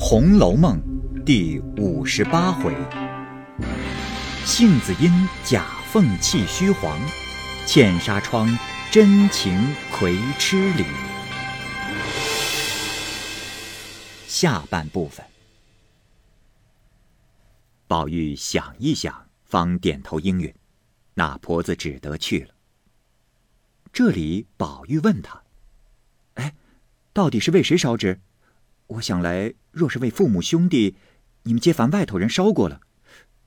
[0.00, 0.80] 红楼梦》
[1.24, 2.72] 第五十八回：
[4.44, 5.10] 杏子因
[5.44, 6.96] 假凤气虚黄，
[7.66, 8.48] 茜纱窗
[8.92, 9.60] 真情
[9.92, 10.84] 葵痴里。
[14.28, 15.26] 下半部分，
[17.88, 20.54] 宝玉想一想，方点头应允。
[21.14, 22.54] 那婆子只得去了。
[23.92, 25.42] 这里，宝玉问他
[26.34, 26.54] ：“哎，
[27.12, 28.20] 到底是为谁烧纸？
[28.88, 30.96] 我想来，若是为父母兄弟，
[31.42, 32.80] 你们街坊外头人烧过了，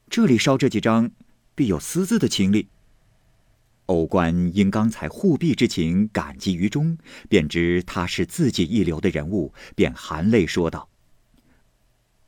[0.10, 1.12] 这里烧这几张，
[1.56, 2.68] 必有私自的情理。”
[3.88, 10.88] 欧官因刚才护庇之情感激于衷，便知他是自己一流的人物，便含泪说道：“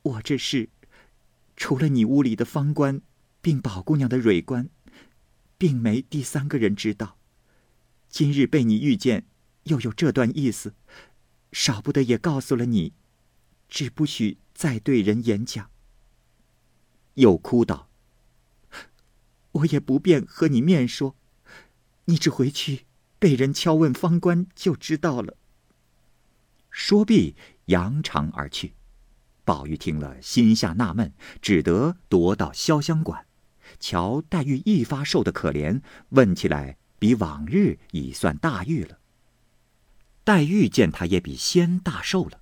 [0.02, 0.68] 我这事，
[1.56, 3.00] 除了你屋里的方官，
[3.40, 4.68] 并宝姑娘的蕊官，
[5.56, 7.16] 并没第三个人知道。”
[8.10, 9.24] 今日被你遇见，
[9.62, 10.74] 又有这段意思，
[11.52, 12.92] 少不得也告诉了你，
[13.68, 15.70] 只不许再对人演讲。
[17.14, 17.88] 又哭道
[19.52, 21.16] ：“我也不便和你面说，
[22.06, 22.86] 你只回去
[23.18, 25.36] 被人敲问方官就知道了。”
[26.70, 28.74] 说毕，扬长而去。
[29.44, 33.26] 宝玉听了，心下纳闷，只得踱到潇湘馆，
[33.78, 36.78] 瞧黛玉一发瘦的可怜，问起来。
[36.96, 38.98] 比往日已算大玉了。
[40.22, 42.40] 黛玉见他也比先大寿了，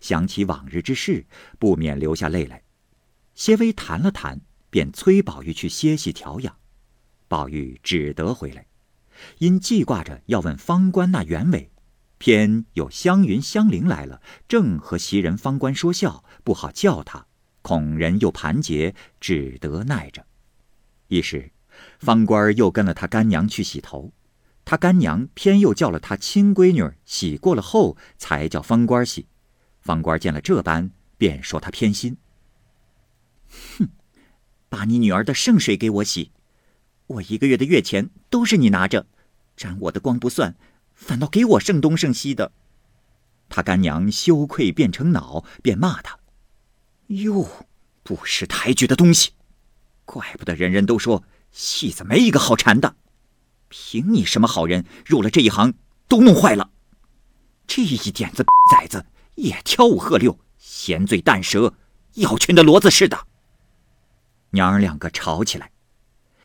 [0.00, 1.26] 想起往日之事，
[1.58, 2.62] 不免流下泪来。
[3.34, 6.56] 些微谈了谈，便催宝玉去歇息调养。
[7.28, 8.66] 宝玉只得回来，
[9.38, 11.70] 因记挂着要问方官那原委，
[12.18, 17.26] 偏有湘云、香菱来了，正和袭人、方官说笑，不好叫他，
[17.62, 20.26] 恐人又盘结，只得耐着。
[21.08, 21.50] 一时。
[21.98, 24.12] 方官又跟了他干娘去洗头，
[24.66, 29.26] 他干娘偏又叫了他亲闺女洗过了后，才叫方官洗。
[29.90, 32.16] 方官见了这般，便说他偏心。
[33.76, 33.88] 哼，
[34.68, 36.30] 把你女儿的圣水给我洗，
[37.08, 39.08] 我一个月的月钱都是你拿着，
[39.56, 40.54] 沾我的光不算，
[40.94, 42.52] 反倒给我剩东剩西的。
[43.48, 46.20] 他干娘羞愧变成恼，便骂他
[47.08, 47.66] ：“哟，
[48.04, 49.32] 不识抬举的东西！
[50.04, 52.94] 怪不得人人都说。”戏子没一个好缠的，
[53.68, 55.74] 凭你什么好人入了这一行，
[56.06, 56.70] 都弄坏了。
[57.66, 59.04] 这一点子崽子
[59.40, 61.74] 也挑五喝六，闲嘴淡舌，
[62.14, 63.26] 要群的骡子似的。
[64.50, 65.72] 娘儿两个吵起来，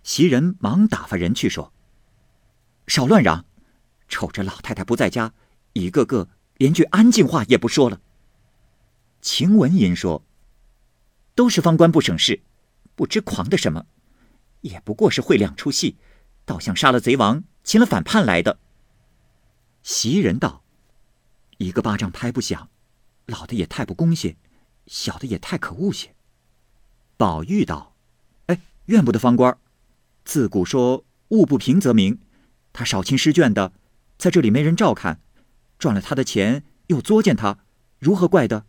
[0.04, 1.74] 袭人忙打发人去说
[2.88, 3.46] ：“少乱嚷，
[4.08, 5.34] 瞅着老太太不在家，
[5.74, 8.00] 一个个连句安静话也不说了。”
[9.22, 10.24] 晴雯因说
[11.36, 12.44] ：“都是方官不省事，
[12.96, 13.86] 不知狂的什么。”
[14.62, 15.98] 也不过是会两出戏，
[16.46, 18.58] 倒像杀了贼王、擒了反叛来的。
[19.84, 20.64] 袭人道
[21.58, 22.70] ：“一个巴掌拍不响，
[23.26, 24.36] 老的也太不公些，
[24.88, 26.14] 小的也太可恶些。”
[27.18, 27.96] 宝玉道
[28.48, 29.58] ：“哎，怨不得方官，
[30.24, 32.20] 自古说物不平则鸣，
[32.74, 33.74] 他少亲失眷的，
[34.18, 35.22] 在这里没人照看，
[35.80, 37.60] 赚了他的钱又作践他，
[38.00, 38.66] 如何怪的？”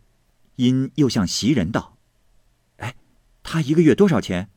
[0.57, 1.97] 因又向袭人道
[2.77, 2.95] ：“哎，
[3.43, 4.49] 他一个月多少钱？”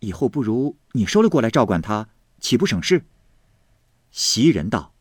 [0.00, 3.04] 以后不如你收了过来照管他，岂不省事？
[4.10, 4.94] 袭人道：“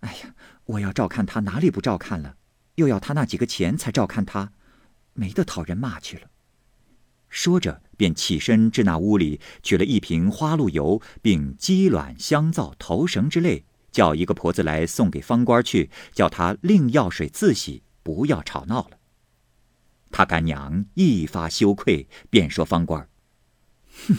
[0.00, 0.34] 哎呀，
[0.64, 2.36] 我要照看他，哪里不照看了？
[2.76, 4.52] 又要他那几个钱才照看他，
[5.14, 6.28] 没得讨人骂去了。”
[7.28, 18.98] 说着，便起身至那屋里取了一瓶花露油，并鸡卵、香皂、头绳之类，叫一个婆子来送给方官去，叫他另药水自洗，不要吵闹了。
[20.10, 23.08] 他干娘一发羞愧，便说方官。
[24.06, 24.16] 哼，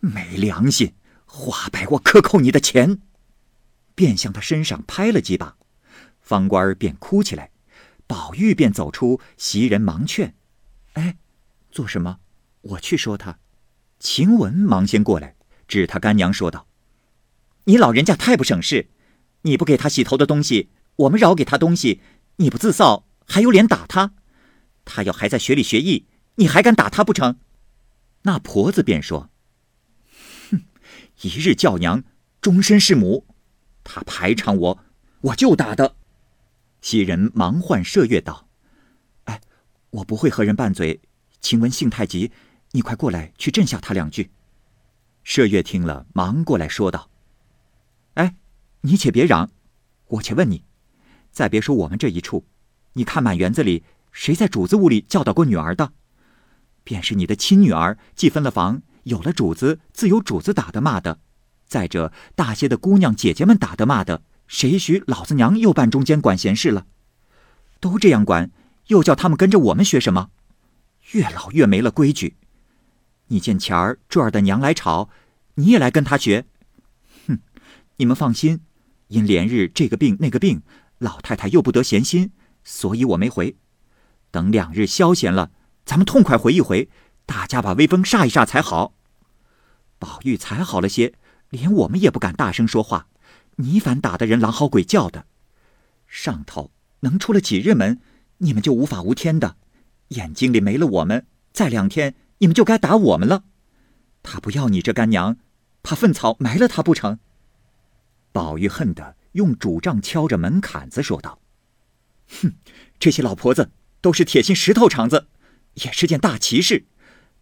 [0.00, 0.94] 没良心！
[1.24, 3.00] 花白我克扣你的钱，
[3.94, 5.56] 便向他身上拍了几把，
[6.20, 7.50] 方官便哭起来。
[8.06, 10.34] 宝玉便走出，袭人忙劝
[10.94, 11.16] ：“哎，
[11.70, 12.20] 做什么？
[12.60, 13.38] 我去说他。”
[13.98, 16.66] 晴雯忙先过来，指他干娘说道
[17.64, 18.90] ：“你老人家太不省事！
[19.42, 22.02] 你不给他洗头的东西，我们饶给他东西，
[22.36, 24.12] 你不自臊，还有脸打他？
[24.84, 27.38] 他要还在学里学艺，你还敢打他不成？”
[28.22, 29.30] 那婆子便说
[30.50, 30.64] ：“哼，
[31.22, 32.04] 一日叫娘，
[32.42, 33.26] 终身是母。
[33.82, 34.84] 他排场我，
[35.22, 35.96] 我就打的。”
[36.84, 38.46] 袭人忙唤麝月道
[39.24, 39.40] ：“哎，
[39.88, 41.00] 我不会和人拌嘴。
[41.40, 42.30] 晴雯性太急，
[42.72, 44.30] 你快过来去镇下他两句。”
[45.24, 47.08] 麝月听了，忙过来说道
[48.16, 48.36] ：“哎，
[48.82, 49.48] 你且别嚷，
[50.08, 50.62] 我且问你，
[51.32, 52.44] 再别说我们这一处，
[52.92, 53.82] 你看满园子里
[54.12, 55.94] 谁在主子屋里教导过女儿的？”
[56.84, 61.18] 便是你的亲女儿，既分了房，有了主子，自有主子打的骂的。
[61.66, 66.86] 再者，大些的姑娘姐姐们打的骂的，谁许老子娘又扮中间管闲事了？
[67.80, 68.50] 都这样管，
[68.86, 70.30] 又叫他们跟着我们学什么？
[71.12, 72.36] 越老越没了规矩。
[73.28, 75.08] 你见前儿柱儿的娘来吵，
[75.54, 76.46] 你也来跟他学？
[77.26, 77.38] 哼！
[77.96, 78.60] 你们放心，
[79.08, 80.62] 因连日这个病那个病，
[80.98, 82.32] 老太太又不得闲心，
[82.62, 83.56] 所以我没回。
[84.30, 85.50] 等两日消闲了，
[85.84, 86.88] 咱们痛快回一回，
[87.24, 88.94] 大家把威风煞一煞才好。
[89.98, 91.14] 宝玉才好了些，
[91.50, 93.08] 连我们也不敢大声说话。
[93.56, 95.26] 你反打的人狼嚎鬼叫的，
[96.06, 98.00] 上头能出了几日门，
[98.38, 99.56] 你们就无法无天的，
[100.08, 103.44] 眼睛里没了我们，再两天你们就该打我们了。
[104.22, 105.36] 他不要你这干娘，
[105.82, 107.18] 怕粪草埋了他不成？
[108.32, 111.38] 宝玉恨得用拄杖敲着门槛子说道
[112.42, 112.54] ：“哼，
[112.98, 113.70] 这些老婆子
[114.00, 115.28] 都是铁心石头肠子，
[115.74, 116.86] 也是件大奇事，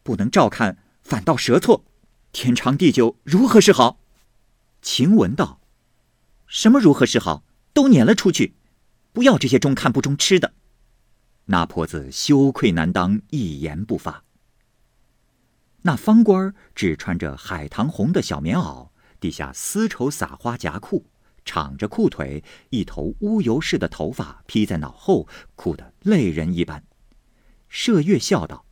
[0.03, 1.85] 不能照看，反倒折错，
[2.33, 3.99] 天长地久，如何是好？”
[4.83, 5.62] 晴雯道。
[6.53, 7.45] 什么如何是好？
[7.73, 8.53] 都撵了出去，
[9.15, 10.53] 不要这些中看不中吃的。
[11.47, 14.23] 那婆子羞愧难当，一言不发。
[15.81, 21.07] 那方官只穿着海棠红的小棉袄，底下丝绸撒花夹裤，
[21.47, 25.27] 敞着裤腿，一头乌油似的头发披在脑后，
[25.57, 26.85] 哭得泪人一般。
[27.71, 28.67] 麝月笑道：“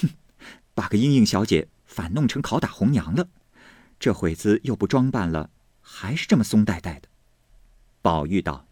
[0.00, 0.08] 哼，
[0.72, 3.28] 把个莺莺小姐反弄成拷打红娘了，
[4.00, 5.50] 这会子又不装扮了。”
[5.86, 7.08] 还是这么松呆呆的，
[8.00, 8.66] 宝玉道：“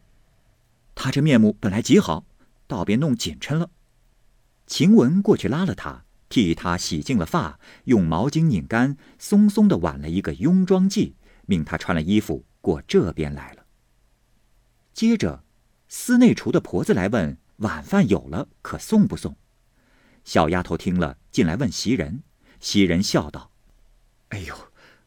[0.97, 2.25] 他这面目本来极好，
[2.67, 3.71] 倒别弄紧抻了。”
[4.67, 11.13] 晴雯过去拉了他，替他洗净了发，用毛巾拧干，松松的挽了一个雍妆髻，
[11.45, 13.67] 命他穿了衣服过这边来了。
[14.95, 15.45] 接着，
[15.89, 19.37] 司内厨的婆子来问晚饭有了，可送不送？
[20.25, 22.23] 小丫头听了，进来问袭人，
[22.59, 23.51] 袭人笑道
[24.31, 24.57] ：“哎呦，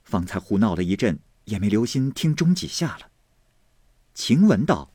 [0.04, 3.10] 方才胡闹了一阵。”也没留心听钟几下了。
[4.14, 4.92] 晴雯道：“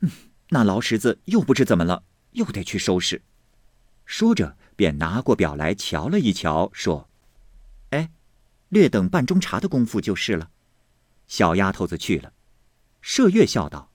[0.00, 0.10] 嗯，
[0.50, 3.22] 那劳什子又不知怎么了，又得去收拾。”
[4.06, 7.08] 说着，便拿过表来瞧了一瞧，说
[7.90, 8.10] ：“哎，
[8.68, 10.50] 略等半钟茶的功夫就是了。”
[11.28, 12.32] 小丫头子去了。
[13.02, 13.90] 麝月笑道：“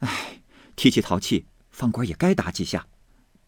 [0.00, 0.42] 哎，
[0.76, 2.86] 提起淘气，方官也该打几下。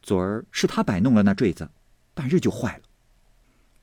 [0.02, 1.70] 昨儿是他摆弄了那坠子，
[2.12, 2.82] 半日就坏了。”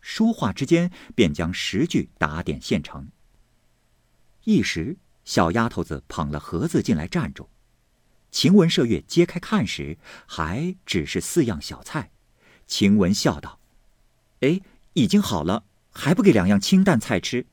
[0.01, 3.09] 说话之间，便将十句打点现成。
[4.43, 7.49] 一时，小丫头子捧了盒子进来站住。
[8.31, 12.11] 晴雯、麝月揭开看时，还只是四样小菜。
[12.65, 13.59] 晴雯笑道
[14.39, 14.61] ：“哎，
[14.93, 17.45] 已经好了，还不给两样清淡菜吃？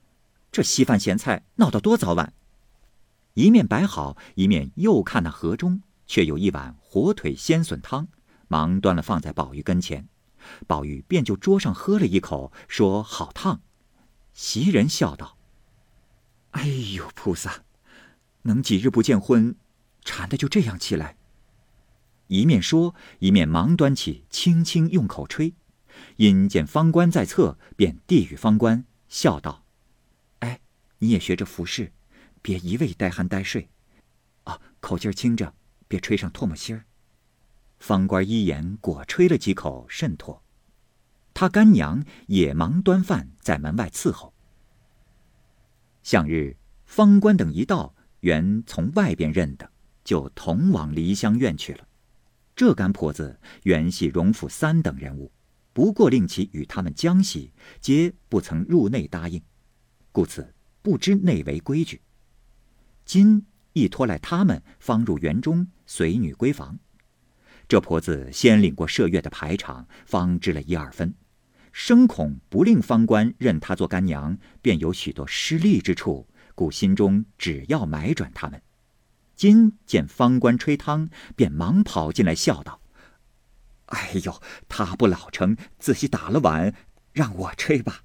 [0.52, 2.32] 这稀饭咸菜闹得多早晚？”
[3.34, 8.08] 一面摆好，一面又看那盒中，却有一碗火腿鲜笋汤，
[8.49, 10.08] 忙端了放在宝玉跟前。
[10.67, 13.61] 宝玉便就桌上喝了一口，说：“好烫。”
[14.32, 15.38] 袭人笑道。
[16.58, 17.62] 哎呦，菩萨，
[18.43, 19.55] 能几日不见荤，
[20.05, 21.16] 馋的就这样起来。
[22.26, 25.55] 一面说，一面忙端起，轻轻用口吹。
[26.16, 29.62] 因见方官在侧，便递与方官，笑道
[30.40, 30.58] ：“哎，
[30.99, 31.93] 你也学着服侍，
[32.43, 33.69] 别一味呆酣呆睡，
[34.43, 35.55] 啊，口劲儿轻着，
[35.87, 36.84] 别吹上唾沫星儿。”
[37.78, 40.43] 方官一言，果吹了几口，甚妥。
[41.32, 44.34] 他干娘也忙端饭在门外伺候。
[46.08, 46.56] 向日，
[46.87, 49.70] 方官等一到，原从外边认的，
[50.02, 51.87] 就同往梨香院去了。
[52.56, 55.31] 这干婆子原系荣府三等人物，
[55.74, 59.43] 不过令其与他们将喜，皆不曾入内答应，
[60.10, 62.00] 故此不知内围规矩。
[63.05, 66.79] 今一拖来他们，方入园中随女闺房。
[67.69, 71.15] 这婆子先领过麝月的排场，方知了一二分。
[71.81, 78.61] 生恐不令方官认她做干娘，便有许多失利之处，故心中只要买转他们。
[79.37, 82.81] 今见方官吹汤，便忙跑进来笑道
[83.87, 86.75] ：“哎呦，他不老成，仔细打了碗，
[87.13, 88.03] 让我吹吧。”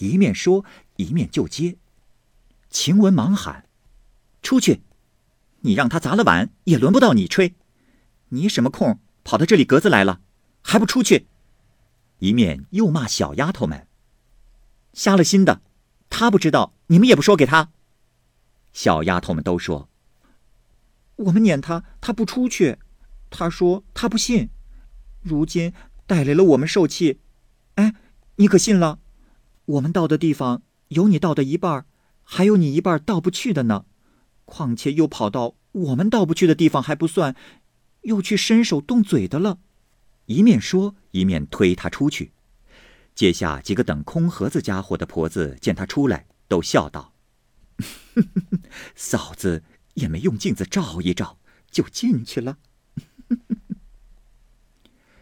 [0.00, 0.64] 一面说，
[0.96, 1.76] 一面就接。
[2.70, 3.68] 晴雯忙喊
[4.40, 4.80] ：“出去！
[5.60, 7.56] 你让他砸了碗，也轮不到你吹。
[8.30, 10.22] 你什么空跑到这里格子来了？
[10.62, 11.26] 还不出去！”
[12.24, 13.86] 一面又骂小丫头们
[14.94, 15.60] ：“瞎了心的，
[16.08, 17.70] 他不知道，你们也不说给他。”
[18.72, 19.90] 小丫头们都说
[21.16, 22.78] ：“我们撵他，他不出去。
[23.28, 24.48] 他说他不信，
[25.20, 25.72] 如今
[26.06, 27.20] 带来了我们受气。
[27.74, 27.94] 哎，
[28.36, 29.00] 你可信了？
[29.66, 31.84] 我们到的地方有你到的一半，
[32.22, 33.84] 还有你一半到不去的呢。
[34.44, 37.34] 况且又跑到我们到不去的地方还不算，
[38.02, 39.58] 又去伸手动嘴的了。”
[40.26, 42.32] 一面说，一面推他出去。
[43.14, 47.14] 接下几个等空盒子家伙的婆子见他出来，都笑道
[48.96, 49.62] ：“嫂子
[49.94, 51.38] 也没用镜子照一照，
[51.70, 52.58] 就进去了。”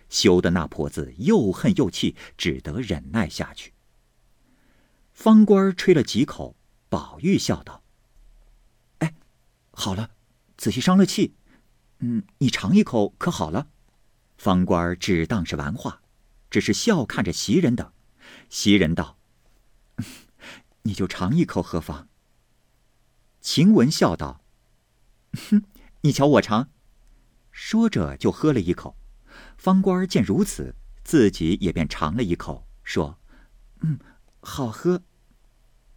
[0.09, 3.73] 羞得那婆子又恨又气，只得忍耐下去。
[5.13, 6.57] 方官吹了几口，
[6.89, 7.83] 宝玉笑道
[9.01, 9.15] ：“哎，
[9.73, 10.11] 好了，
[10.57, 11.35] 仔细伤了气。
[11.99, 13.69] 嗯，你尝一口可好了。”
[14.43, 16.03] 方官只当是玩话，
[16.51, 17.93] 只是笑看着袭人等。
[18.51, 19.17] 袭人道
[20.83, 22.09] ：“你就尝一口何妨？”
[23.41, 24.43] 晴雯笑道
[25.49, 25.63] ：“哼，
[26.01, 26.71] 你瞧我尝。”
[27.53, 28.97] 说着就喝了一口。
[29.57, 33.21] 方官见如此，自己也便尝了一口，说
[33.83, 33.97] ：“嗯，
[34.41, 35.05] 好喝。”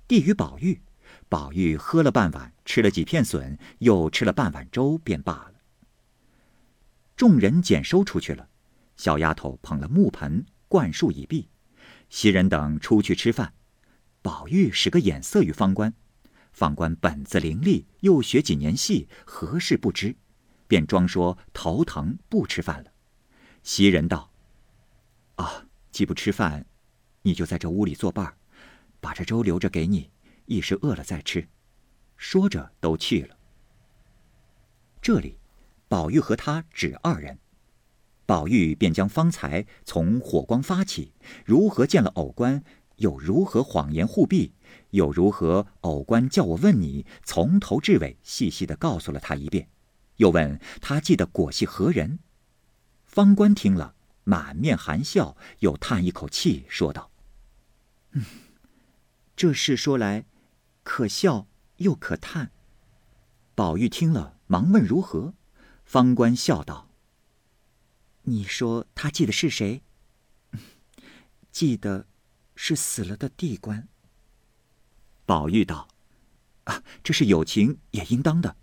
[0.07, 0.83] 递与宝玉，
[1.27, 5.54] 宝玉喝了半碗，吃了几片笋，又吃了半碗粥，便罢了。
[7.15, 8.49] 众人捡收出去了，
[8.97, 11.49] 小丫头捧了木盆，灌漱已毕，
[12.09, 13.53] 袭人等出去吃饭。
[14.21, 15.93] 宝玉使个眼色与方官，
[16.51, 20.15] 方官本子伶俐，又学几年戏，何事不知，
[20.67, 22.91] 便装说头疼不吃饭了。
[23.63, 24.31] 袭人道
[25.35, 26.65] ：“啊，既不吃饭，
[27.21, 28.35] 你就在这屋里作伴，
[28.99, 30.09] 把这粥留着给你，
[30.45, 31.47] 一时饿了再吃。”
[32.17, 33.37] 说着都去了。
[35.01, 35.37] 这里，
[35.87, 37.39] 宝玉和他只二人，
[38.25, 41.13] 宝玉便将方才从火光发起，
[41.45, 42.63] 如何见了偶官，
[42.97, 44.53] 又如何谎言护庇，
[44.91, 49.67] 又如何偶官叫我问你，从头至尾细细的告诉了他一遍，
[50.17, 52.19] 又问他记得果系何人。
[53.03, 57.11] 方官听了，满面含笑，又叹一口气，说道
[58.11, 58.25] ：“嗯，
[59.35, 60.25] 这事说来，
[60.83, 62.51] 可笑又可叹。”
[63.55, 65.33] 宝玉听了，忙问如何。
[65.85, 66.89] 方官笑道
[68.23, 69.83] ：“你说他记得是谁？
[71.51, 72.07] 记得
[72.55, 73.87] 是死了的地官。”
[75.25, 75.87] 宝玉道
[76.65, 78.57] ：“啊，这是友情也应当的。”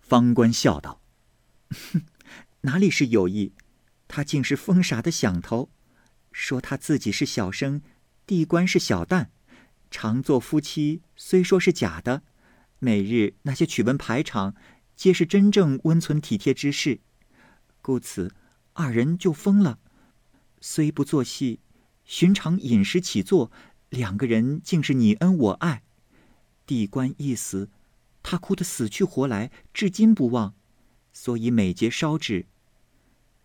[0.00, 1.00] 方官笑道：“，
[2.62, 3.52] 哪里是友谊？”
[4.06, 5.70] 他竟是疯傻的想头，
[6.32, 7.80] 说他自己是小生，
[8.26, 9.28] 地官是小旦，
[9.90, 12.22] 常做夫妻，虽说是假的，
[12.78, 14.54] 每日那些曲文排场，
[14.96, 17.00] 皆是真正温存体贴之事，
[17.80, 18.34] 故此
[18.74, 19.78] 二人就疯了。
[20.60, 21.60] 虽不做戏，
[22.04, 23.50] 寻常饮食起坐，
[23.88, 25.82] 两个人竟是你恩我爱。
[26.66, 27.68] 地官一死，
[28.22, 30.54] 他哭得死去活来，至今不忘，
[31.12, 32.46] 所以每节烧纸。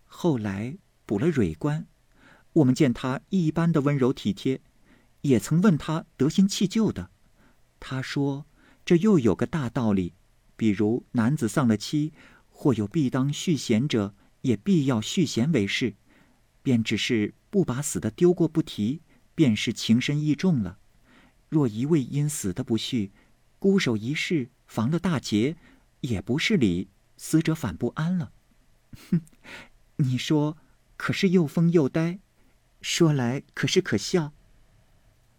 [0.04, 1.88] 后来补了蕊官，
[2.52, 4.60] 我们见他一般的温柔体贴，
[5.22, 7.10] 也曾问他得心弃旧的，
[7.80, 8.46] 他说
[8.84, 10.14] 这又有个大道理，
[10.58, 12.12] 比如男子丧了妻，
[12.50, 15.94] 或有必当续弦者，也必要续弦为事，
[16.64, 19.00] 便只是不把死的丢过不提，
[19.36, 20.78] 便是情深意重了。
[21.48, 23.12] 若一味因死的不续，
[23.60, 25.56] 孤守一世，防了大劫，
[26.00, 28.32] 也不是理，死者反不安了。
[29.10, 29.20] 哼。
[30.00, 30.56] 你说，
[30.96, 32.18] 可是又疯又呆，
[32.80, 34.32] 说来可是可笑。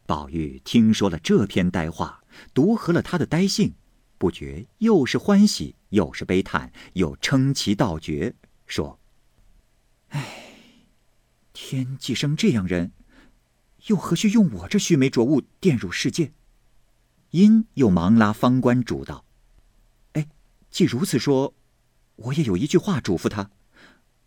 [0.06, 2.24] 宝玉听说了这篇呆话，
[2.54, 3.76] 独合了他的呆性，
[4.20, 8.36] 不觉又是欢喜，又是悲叹，又称奇道绝，
[8.68, 9.00] 说
[10.10, 10.28] ：“唉，
[11.54, 12.92] 天既生这样人，
[13.88, 16.34] 又何须用我这须眉浊物玷辱世界？”
[17.32, 19.24] 因又忙拉方官主道
[20.14, 20.28] ：“哎，
[20.70, 21.54] 既如此说，
[22.18, 23.50] 我也有一句话嘱咐他。”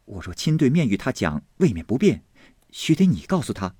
[0.06, 2.24] 我若亲对面与他讲，未免不便，
[2.70, 3.74] 须得你告诉他。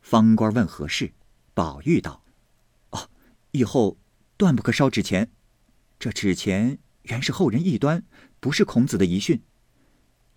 [0.00, 1.12] 方官问何事，
[1.52, 2.22] 宝玉道
[2.90, 3.10] ：“哦，
[3.50, 3.96] 以后
[4.36, 5.30] 断不可烧纸钱。
[5.98, 8.04] 这纸钱原是后人异端，
[8.40, 9.42] 不是孔子的遗训。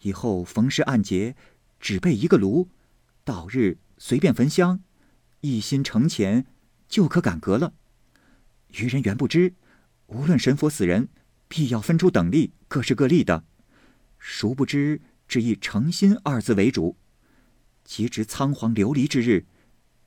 [0.01, 1.35] 以后逢时按节，
[1.79, 2.69] 只备一个炉，
[3.23, 4.81] 到日随便焚香，
[5.41, 6.45] 一心诚虔，
[6.87, 7.73] 就可感格了。
[8.69, 9.55] 愚人原不知，
[10.07, 11.09] 无论神佛死人，
[11.47, 13.43] 必要分出等力，各是各力的。”
[14.17, 16.97] 殊不知，只以诚心二字为主。
[17.83, 19.45] 即值仓皇流离之日，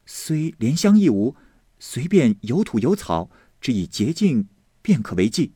[0.06, 1.34] 虽莲香亦无，
[1.78, 3.30] 随便有土有草，
[3.62, 4.48] 只以洁净，
[4.82, 5.52] 便可为祭。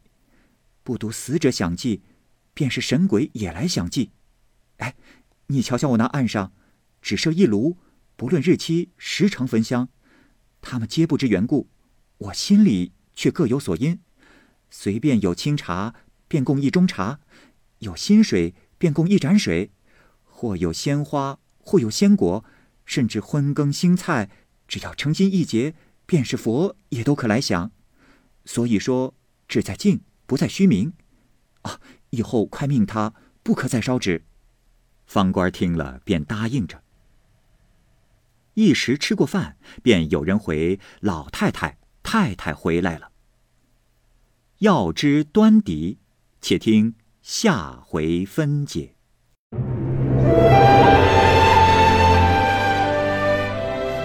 [0.84, 2.02] 不独死者想祭，
[2.54, 4.12] 便是神鬼也来想祭。
[4.76, 4.94] 哎，
[5.48, 6.52] 你瞧瞧我那案上，
[7.02, 7.76] 只设一炉，
[8.14, 9.88] 不论日期，时常焚香。
[10.62, 11.68] 他们皆不知缘故，
[12.18, 13.98] 我心里却各有所因。
[14.70, 15.92] 随便有清茶，
[16.28, 17.18] 便供一盅茶。
[17.80, 19.70] 有新水，便供一盏水；
[20.22, 22.44] 或有鲜花，或有鲜果，
[22.84, 24.30] 甚至荤羹腥菜，
[24.68, 25.75] 只要诚心一结，
[26.06, 27.72] 便是佛也都可来享。
[28.46, 29.12] 所以说，
[29.46, 30.94] 志在静，不在虚名。
[31.62, 33.12] 啊，以后快命他
[33.42, 34.24] 不可再烧纸。
[35.04, 36.82] 方官听了便答应着。
[38.54, 43.10] 一时吃过饭，便有人回，老太太太太回来了。
[44.60, 45.98] 要知端底，
[46.40, 48.94] 且听下回分解。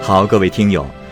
[0.02, 0.84] 好，各位听友。